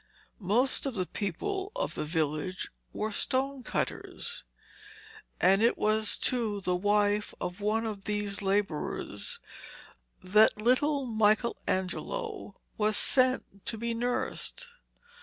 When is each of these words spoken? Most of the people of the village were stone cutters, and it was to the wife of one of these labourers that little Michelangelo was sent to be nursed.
Most 0.39 0.87
of 0.87 0.95
the 0.95 1.05
people 1.05 1.71
of 1.75 1.93
the 1.93 2.03
village 2.03 2.71
were 2.91 3.11
stone 3.11 3.61
cutters, 3.61 4.43
and 5.39 5.61
it 5.61 5.77
was 5.77 6.17
to 6.17 6.59
the 6.59 6.75
wife 6.75 7.35
of 7.39 7.61
one 7.61 7.85
of 7.85 8.05
these 8.05 8.41
labourers 8.41 9.39
that 10.23 10.59
little 10.59 11.05
Michelangelo 11.05 12.55
was 12.79 12.97
sent 12.97 13.63
to 13.67 13.77
be 13.77 13.93
nursed. 13.93 14.69